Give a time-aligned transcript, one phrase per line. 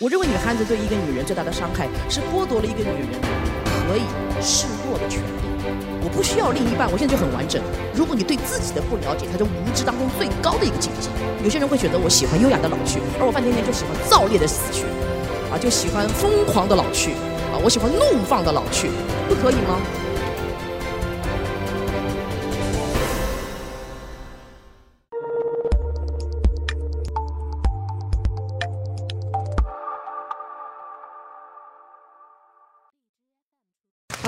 [0.00, 3.20] 我认为女汉子对一个女人最大的伤害是剥夺了一个女人
[3.86, 4.02] 可以
[4.42, 5.26] 示弱的权利。
[6.02, 7.62] 我不需要另一半，我现在就很完整。
[7.94, 11.08] 如果你对自己的不了解，它是无知当中最高的一个境界。
[11.44, 14.82] 有些人会选择我喜欢优雅的老去，而我范甜甜就喜欢燥烈的死去，
[15.52, 17.12] 啊，就喜欢疯狂的老去，
[17.54, 18.90] 啊，我喜欢怒放的老去，
[19.28, 19.78] 不可以吗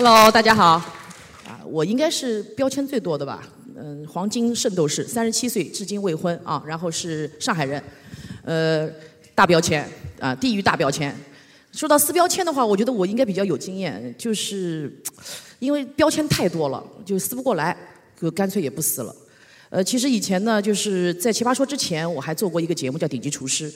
[0.08, 0.74] ？Hello，大家好。
[1.48, 3.42] 啊，我应该是标签最多的吧？
[3.76, 6.62] 嗯，黄金圣斗士，三十七岁，至今未婚啊。
[6.64, 7.82] 然后是上海人，
[8.44, 8.88] 呃，
[9.34, 9.84] 大标签
[10.20, 11.12] 啊，地域大标签。
[11.72, 14.96] 说到撕标签的话，我觉得我应该比较有经验，就是
[15.58, 17.76] 因为标签太多了，就撕不过来，
[18.22, 19.12] 就干脆也不撕了。
[19.70, 23.68] 呃，其实以前呢，就是在奇葩说之前，我还做过一个节目叫《顶级厨师》，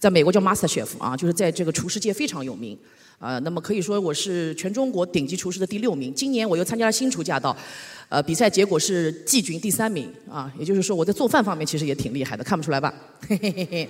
[0.00, 2.76] 在美国叫 Master Chef 啊，就是在这个厨师界非常有名。
[3.18, 6.12] 啊，那么可以说我是全中国顶级厨师的第六名。
[6.12, 7.56] 今年我又参加了新厨驾到，
[8.10, 10.52] 呃，比赛结果是季军第三名啊。
[10.58, 12.92] 也就是说我在做饭方面其实也挺厉害的，看不出来吧？
[13.26, 13.88] 嘿嘿嘿嘿。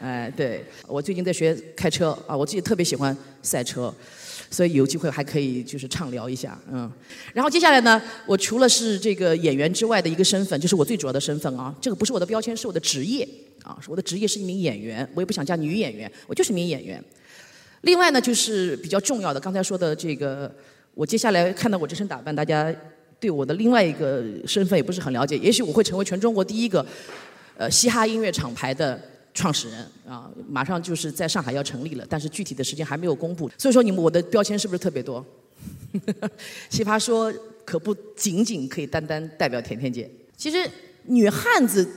[0.00, 3.94] 哎，对，我最近在学开车啊，我自己特别喜欢赛车，
[4.50, 6.90] 所以有机会还可以就是畅聊一下，嗯。
[7.32, 11.74] 然后接下来呢，我除了是这个演员之外的一个身份，就是我最主要的身份啊。
[11.80, 13.26] 这个不是我的标签，是我的职业
[13.62, 13.78] 啊。
[13.88, 17.02] 我的职业是一名演员，我也不想加女演员，我就是一名演员。
[17.82, 20.54] 另外呢，就是比较重要的，刚才说的这个，
[20.94, 22.70] 我接下来看到我这身打扮，大家
[23.18, 25.38] 对我的另外一个身份也不是很了解。
[25.38, 26.84] 也许我会成为全中国第一个，
[27.56, 29.00] 呃，嘻哈音乐厂牌的
[29.32, 33.50] 创始人啊，马上就是在上海要成立了，但是具体的时间还没有公布。
[33.56, 35.24] 所以说，你们我的标签是不是特别多？
[36.68, 37.32] 奇葩说
[37.64, 40.10] 可不仅仅可以单单代表甜甜姐。
[40.36, 40.70] 其实
[41.04, 41.88] 女汉子。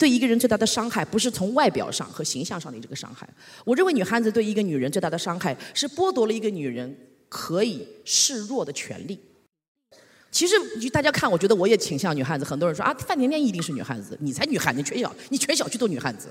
[0.00, 3.28] 对一个人最大的伤害，不是从外表上和形象上的这个伤害。
[3.66, 6.96] 我认为女汉子对一个女人最大的伤害，是剥夺了一个女人
[7.28, 9.20] 可以示弱的权利。
[10.30, 10.54] 其实，
[10.88, 12.46] 大家看，我觉得我也挺像女汉子。
[12.46, 16.28] 很多人说啊，范甜甜一定是女汉子，你才女汉子，全小你全小区都女汉子。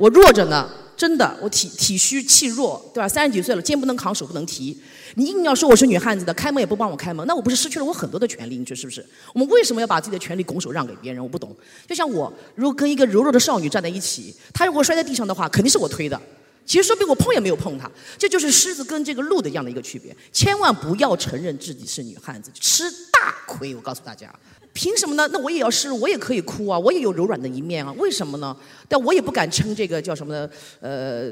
[0.00, 0.68] 我弱着呢。
[0.96, 3.08] 真的，我体体虚气弱，对吧？
[3.08, 4.78] 三十几岁了，肩不能扛，手不能提。
[5.14, 8.58] 你硬要说我是女汉子的，开门也不帮我开门，那我不是失去了我很多的权利？
[8.58, 9.02] 你说是不是？
[9.32, 11.22] 我们为什么要把自己的权利拱手让给别人？
[11.22, 11.56] 我不懂。
[11.88, 16.20] 就像我，如果跟一个柔弱的少女站在一起，她如果摔在地上的话，肯定是我推的。
[16.66, 17.90] 其实说不定我碰也没有碰她。
[18.18, 20.14] 这就是狮子跟这个鹿的一样的一个区别。
[20.30, 23.74] 千万不要承认自己是女汉子，吃大亏。
[23.74, 24.30] 我告诉大家。
[24.80, 25.28] 凭什么呢？
[25.30, 27.92] 那我也要示弱，我也可以哭啊，我也有柔软的一面啊。
[27.98, 28.56] 为什么呢？
[28.88, 30.50] 但我也不敢撑这个叫什么的？
[30.80, 31.30] 呃，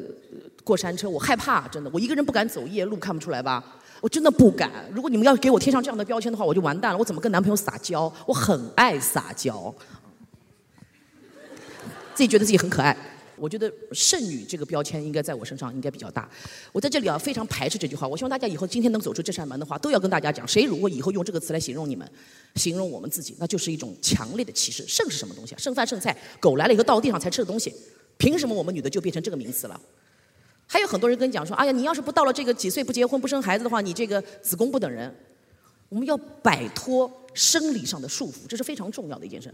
[0.62, 3.64] 过山车，我害怕，真的，我一个人不敢走夜路，看不出来吧？
[4.03, 4.70] 我真的不敢。
[4.92, 6.98] 如果你们要给我贴上这样的标签的话，我就完蛋了。
[6.98, 8.12] 我怎么跟男朋友撒娇？
[8.26, 9.75] 我很爱撒娇，
[12.15, 12.94] 自己觉得自己很可爱。
[13.41, 16.28] 我觉得剩女这个标签应该在我身上应该比较大。
[16.72, 18.06] 我在这里啊非常排斥这句话。
[18.06, 22.09] 我希望大家以后今天能走出这扇门的话，都要跟大家讲：谁如果以后用这个词来形容你们，
[22.56, 24.87] 形容我们自己，那就是一种强烈的歧视。
[24.87, 25.59] 剩是什么东西啊？
[25.59, 27.75] 剩饭剩菜，狗来了以后到地上才吃的东西，
[28.16, 29.81] 凭什么我们女的就变成这个名词了？
[30.66, 35.15] 还有很多人跟你讲说：哎呀，你要是不到了这个几岁不结婚不生孩子的话，你这个子宫不等人。
[35.88, 39.50] 我们要摆脱生理上的束缚，这是非常重要的一件事。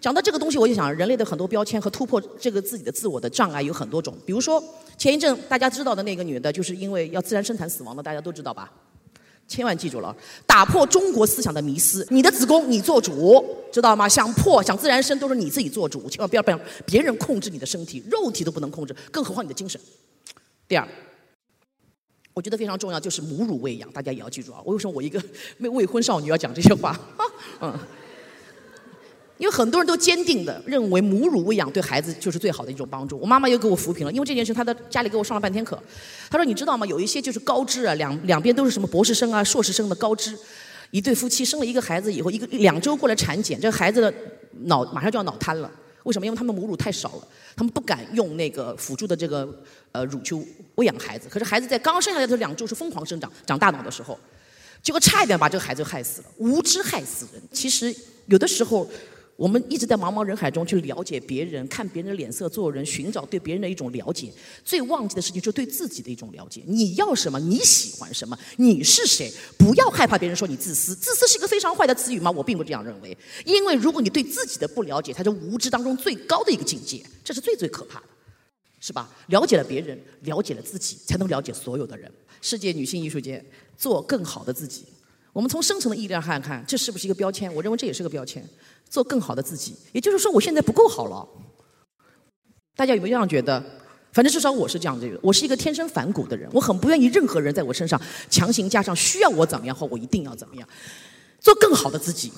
[0.00, 4.16] 讲到这个东西，我就想，人类的很多标签和突破这个自己的自我的障碍有很多种。
[4.24, 4.62] 比如说，
[4.96, 8.70] 前一阵大家知道的那个女的，就是因为要自然生产死亡的，大家都知道吧？
[9.48, 10.14] 千万记住了，
[10.46, 14.08] 打破中国思想的迷思，你的子宫你做主，知道吗？
[14.08, 19.80] 想破想自然生都是你自己做主，千万不要让别人控制你的身体，肉体都不能控制，更何况你的精神。
[20.68, 20.86] 第二，
[22.34, 24.60] 我觉得非常重要，就是母乳喂养，大家也要记住啊。
[24.64, 25.18] 我为什么我一个
[25.60, 26.94] 未未婚少女要讲这些话？
[27.60, 27.76] 嗯。
[29.38, 33.16] 因为很多人都坚定的认为母乳喂养对孩子就是最好的一种帮助。
[33.18, 35.80] 我妈妈又给我扶贫了，因为这件事，她的家里给我上了半天课。
[36.28, 36.84] 她说：“你知道吗？
[36.84, 40.36] 有一些就是高知啊，两 两边都是什么博士生啊、硕士生的高知，
[40.90, 44.12] 一对夫妻生了一个孩子以后，一个两周过来产检，这孩子的
[44.64, 45.70] 脑马上就要脑瘫了。
[46.02, 46.26] 为什么？
[46.26, 49.48] 因为他们母乳太少了，他们不敢用那个辅助的这个
[49.92, 50.34] 呃乳去
[50.74, 51.28] 喂养孩子。
[51.30, 54.18] 可是孩子在刚生下来的两周是疯狂生长、长大脑的时候，
[54.82, 56.28] 结果差一点把这个孩子害死了。
[56.38, 57.40] 无知害死人。
[57.52, 57.94] 其实
[58.26, 58.84] 有的时候。”
[59.38, 64.32] 我们一直在茫茫人海中去了解别人，看别人的脸色做人，寻找对别人的一种了解。
[64.64, 66.60] 最忘记的事情就是对自己的一种了解。
[66.66, 67.38] 你要什么？
[67.38, 68.36] 你喜欢什么？
[68.56, 69.32] 你是谁？
[69.56, 70.92] 不要害怕别人说你自私。
[70.92, 72.28] 自私是一个非常坏的词语吗？
[72.28, 73.16] 我并不这样认为。
[73.44, 77.00] 因为如果你对自己的不了解，才是无知当中最高的一个境界。
[77.22, 78.06] 这是最最可怕的，
[78.80, 79.08] 是吧？
[79.28, 82.10] 了解了别人，了解了自己，才能了解所有的人。
[82.42, 83.44] 世界女性艺术节，
[83.76, 84.84] 做更好的自己。
[85.38, 87.48] 我们从深层的意义上看看，这是不是一个标签？
[87.54, 88.44] 我认为这也是个标签。
[88.90, 91.24] 做更好的自己，也就是说，我现在不够好了。
[92.74, 93.64] 大家有没有这样觉得？
[94.12, 100.68] 反正至少我是这样的人，我是一个天生反骨的人，我很不愿意任何人在我身上强行加上需要我怎么样或我一定要怎么样，
[101.38, 102.32] 做更好的自己。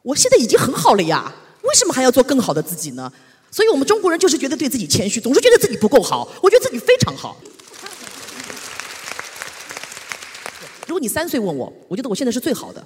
[0.00, 3.12] 我现在已经很好了呀，为什么还要做更好的自己呢？
[3.50, 6.26] 所以我们中国人就是觉得对自己谦虚，总是觉得自己不够好。
[6.42, 7.36] 我觉得自己非常好。
[10.90, 12.82] 如果你三岁问我，我觉得我现在是最好的；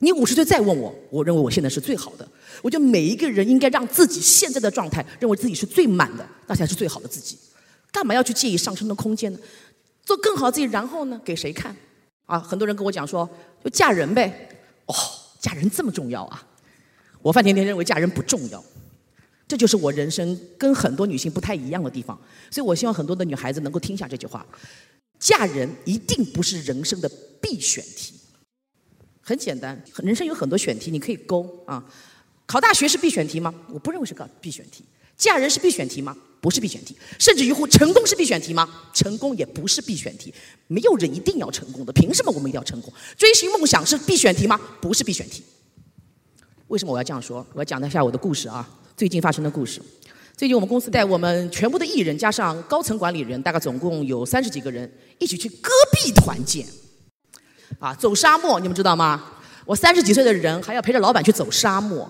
[0.00, 2.28] 你五十岁再问我，我认为我现在是最好的。
[2.62, 7.38] 我觉得每一个人应该让自己现在的状态认为自己是最满的，那才是最好的自己。
[7.92, 9.38] 干嘛要去介意上升的空间呢？
[10.04, 11.20] 做更好自己，然后呢？
[11.24, 11.76] 给谁看？
[12.26, 13.30] 啊，很多人跟我讲说，
[13.62, 14.48] 就嫁人呗。
[14.86, 14.94] 哦，
[15.38, 16.44] 嫁人这么重要啊？
[17.22, 18.60] 我范甜甜认为嫁人不重要。
[19.46, 22.20] 这就是我人生跟很多女性不太一样的地方。
[22.50, 24.44] 所以我希望很多的女孩子能够听下这句话：
[25.18, 27.10] 嫁人一定不是人生的
[27.40, 28.14] 必选题。
[29.20, 31.84] 很简单，人生有很多选题，你可以勾啊。
[32.46, 33.54] 考大学是必选题吗？
[33.68, 34.84] 我不认为是个必选题。
[35.16, 36.16] 嫁人是必选题吗？
[36.40, 36.96] 不是必选题。
[37.18, 38.88] 甚至于乎，成功是必选题吗？
[38.94, 40.32] 成功也不是必选题。
[40.66, 42.90] 没有人一定要成功的，凭什么我们一定要成功？
[43.16, 44.58] 追寻梦想是必选题吗？
[44.80, 45.42] 不是必选题。
[46.68, 47.46] 为什么我要这样说？
[47.52, 48.66] 我要讲一下我的故事啊，
[48.96, 49.82] 最近发生的故事。
[50.38, 54.88] 最近我们公司带我们全部的艺人加上高层管理人，大概总共有三十几个人，
[55.18, 56.64] 一起去戈壁团建。
[57.80, 59.32] 啊，走沙漠，你们知道吗？
[59.64, 62.08] 我三十几岁的人还要陪着老板去走沙漠。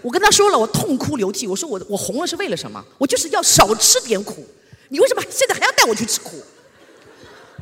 [0.00, 1.48] 我跟他说了，我痛哭流涕。
[1.48, 2.80] 我说我我红了是为了什么？
[2.98, 4.46] 我就是要少吃点苦。
[4.90, 6.40] 你为什么现在还要带我去吃苦？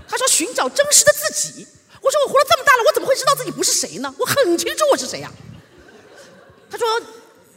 [0.07, 1.67] 他说寻找真实的自己。
[2.03, 4.15] 我说我活了这么大了，我怎么会知道自己不是谁呢？
[4.19, 5.33] 我很清楚我是谁呀。
[6.71, 6.87] 他说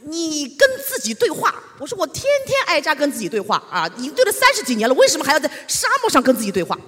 [0.04, 1.54] 你跟自己对话。
[1.78, 6.78] 我说我天天挨家跟自己对话啊，已经对了三十几年了，为什么还要在沙漠上跟自己对话？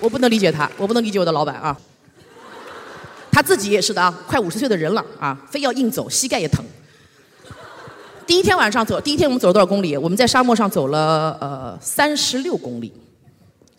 [0.00, 1.76] 我不能理解他，我不能理解我的老板啊。
[3.32, 6.64] 他自己也是的啊，快五十岁的人了啊，非要硬走，膝盖也疼。
[8.26, 9.96] 第一天晚上走，第一天我们走了多少公里？
[9.96, 12.92] 我们在沙漠上走了呃三十六公里，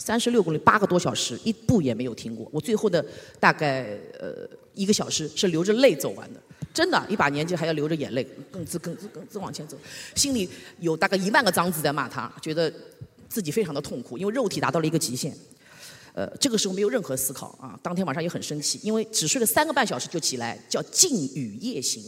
[0.07, 2.47] 三十六公里八个多小时，一步也没有停过。
[2.49, 3.05] 我最后的
[3.41, 6.41] 大概呃一个小时是流着泪走完的，
[6.73, 9.75] 真的，一把年纪还要流着眼泪，更自更自更自往前走，
[10.15, 10.49] 心里
[10.79, 12.73] 有大概一万个脏字在骂他，觉得
[13.27, 15.35] 自己非常的痛苦，因为肉体达到了一个极限。
[16.13, 17.77] 呃，这个时候没有任何思考啊！
[17.83, 22.01] 当天晚上也很生气，因为只睡了三个半小时就起来，叫静雨夜行，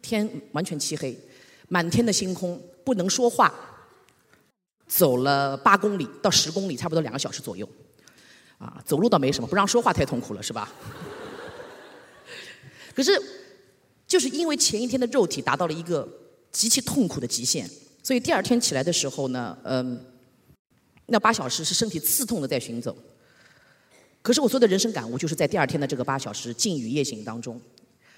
[0.00, 1.18] 天完全漆黑，
[1.66, 3.52] 满天的星空，不能说话，
[4.96, 7.68] 走了八公里到十公里，差不多两个小时左右，
[8.58, 10.72] 啊，走路倒没什么，不让说话太痛苦了，是吧？
[12.94, 13.20] 可是，
[14.06, 16.08] 就是因为前一天的肉体达到了一个
[16.52, 17.68] 极其痛苦的极限，
[18.04, 20.00] 所以第二天起来的时候呢，嗯，
[21.06, 22.96] 那八小时是身体刺痛的在行走。
[24.22, 27.60] 可是我所有的人生感悟，就是在第二天的这个八小时禁雨夜行当中，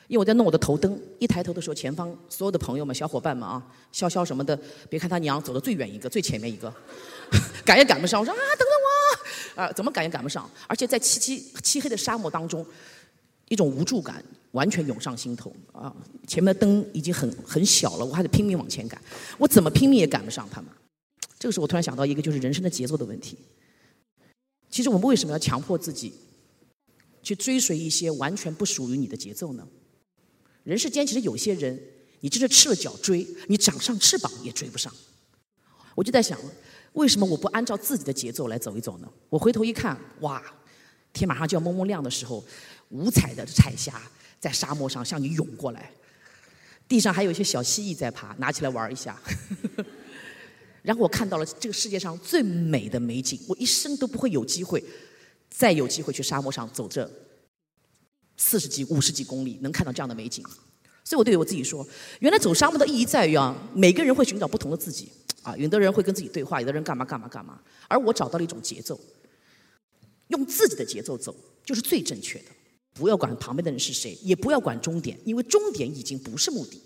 [0.09, 3.63] 因为我在弄我的头灯，一抬头的时候，前方所有的朋友们、小伙伴们啊，
[3.93, 4.59] 潇潇什么的，
[4.89, 6.73] 别看他娘走的最远一个、最前面一个，
[7.65, 8.21] 赶也赶不上。
[8.21, 8.69] 我说啊，等等
[9.57, 10.49] 我，啊，怎么赶也赶不上。
[10.69, 12.65] 而且在漆漆漆黑的沙漠当中，
[13.49, 15.95] 一种无助感完全涌上心头啊！
[16.27, 19.01] 前面的灯已经很很小了，我还得拼命往前赶，
[19.39, 20.71] 我怎么拼命也赶不上他们。
[21.39, 23.37] 这个时候我突然想到一个，就是人生的节奏的问题。
[24.71, 26.13] 其实我们为什么要强迫自己
[27.23, 29.67] 去追随一些完全不属于你的节奏呢？
[30.67, 31.81] 人世间其实有些人，
[32.21, 34.93] 你真是赤了脚追，你长上翅膀也追不上。
[35.95, 36.37] 我就在想，
[36.95, 39.09] 为什么我不按照自己的节奏来走一走呢？
[39.29, 40.43] 我回头一看，哇，
[41.13, 42.45] 天马上就要蒙蒙亮的时候，
[42.89, 44.03] 五彩的彩霞
[44.41, 45.93] 在沙漠上向你涌过来，
[46.89, 49.17] 地上还有一些小蜥蜴在爬，拿起来玩一下。
[50.83, 54.83] 然后我看到了这个世界上最美的美景，我一生都不会有机会
[55.49, 57.09] 再有机会去沙漠上走这
[58.37, 60.45] 四十几、五十几公里，能看到这样的美景。
[61.05, 61.87] 所以我对我自己说，
[62.19, 65.09] 原来走沙漠的意义在于啊，每个人会寻找不同的自己
[65.43, 67.61] 啊，有的人会跟自己对话，有的人干嘛干嘛干嘛。
[67.89, 68.99] 而我找到了一种节奏，
[70.29, 72.47] 用自己的节奏走就是最正确的。
[72.93, 76.83] 不要管旁边的人是谁，也不要管终点，因为终点已经不是目的。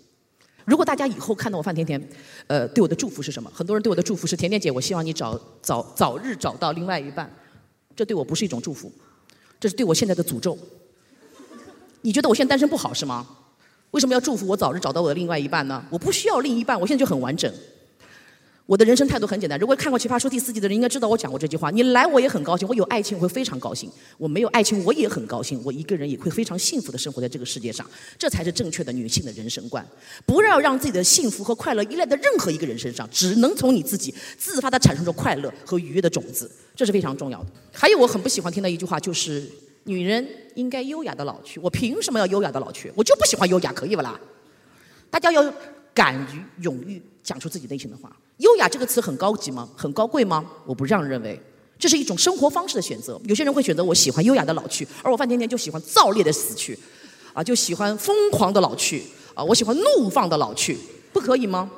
[0.65, 2.09] 如果大家以后看到我范甜甜，
[2.47, 3.49] 呃，对我的祝福是什么？
[3.51, 7.33] 很多人对我的祝福是：甜甜姐，我希望你早早早日找到另外一半。
[7.95, 8.91] 这对我不是一种祝福，
[9.59, 10.55] 这是对我现在的诅咒。
[12.01, 13.27] 你觉得我现在单身不好是吗？
[13.91, 15.83] 为什么要祝福我早日找到我的另外一半呢？
[15.89, 17.51] 我不需要另一半，我现在就很完整。
[18.65, 19.59] 我的人生态度很简单。
[19.59, 27.85] 如果看过《奇葩说》第四季的人，应该知道我讲过这句话：你来我也很高兴，我有爱情我会非常高兴；我没有爱情我也很高兴，我一个人也会非常幸福的生活在这个世界上。
[28.17, 29.85] 这才是正确的女性的人生观。
[30.25, 37.47] 不要让自己的幸福和快乐依赖在任何一个人身上，只能从你自己自发的产生出快乐和愉悦的种子，这是非常重要的。
[37.73, 39.51] 还有我很不喜欢听的一句话就是：
[39.83, 41.59] 女人应该优雅的老去。
[41.59, 42.91] 我凭什么要优雅的老去？
[42.95, 44.19] 我就不喜欢优雅，可以不啦？
[45.09, 45.53] 大家要
[45.93, 48.15] 敢于、勇于讲出自己内心的话。
[48.37, 49.69] 优雅这个词很高级吗？
[49.75, 50.45] 很高贵吗？
[50.65, 51.39] 我不这样认为。
[51.77, 53.19] 这是一种生活方式的选择。
[53.25, 56.77] 有些人会选择我喜欢优雅的老去，而我范甜甜就喜欢燥烈的死去，
[57.33, 60.77] 啊，就喜欢疯狂的老去，啊，我喜欢怒放的老去，
[61.11, 61.71] 不可以吗？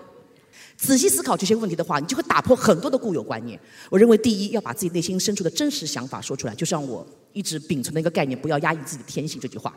[0.78, 3.60] 仔细思考这些问题的话，你就会打破很多的固有观念。
[3.90, 9.40] 我认为，第一要把自己内心深处的真实想法说出来，就像我一直秉存的一个概念：不要压抑自己的天性。
[9.40, 9.74] 这句话，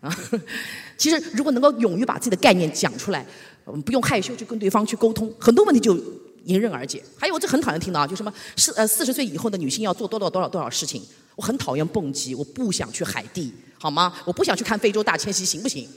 [0.00, 0.14] 啊，
[0.98, 3.24] 其实如果能够勇于把自己的概念讲出来，
[3.64, 5.96] 我们不用害羞去跟对方去沟通，很多问题就
[6.44, 7.02] 迎刃而解。
[7.16, 11.00] 还有，我这很讨厌听到啊，就什么四呃四十岁以后的女性要做多少多少多少事情，
[11.36, 14.12] 我很讨厌蹦极，我不想去海地，好吗？
[14.24, 15.88] 我不想去看非洲大迁徙，行不行？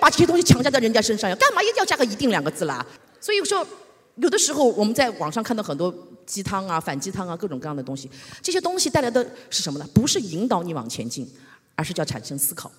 [0.00, 1.36] 把这些东西强加在人家身上呀！
[1.36, 2.84] 干嘛一定要加个“一定”两个字啦？
[3.20, 3.66] 所以说，
[4.16, 9.86] 有的时候我们在网上看到很多鸡汤啊、反鸡汤啊、各种各样的东西，这些东西带来的是什么呢？
[9.92, 11.28] 不是引导你往前进，
[11.74, 12.72] 而是叫产生思考。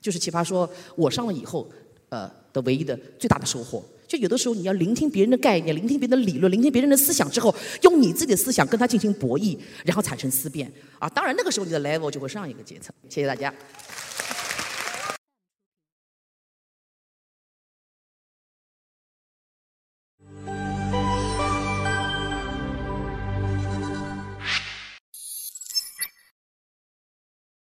[0.00, 1.70] 就是奇葩说，我上了以后，
[2.08, 10.72] 呃的唯一的最大的收获，就有的时候你要聆听别人的概念，聆听别人的理论，聆听别人的思想之后，用你自己的思想跟他进行博弈，然后产生思辨。
[10.98, 12.92] 啊，当然那个时候你的 level 就会上一个阶层。
[13.08, 13.52] 谢谢大家。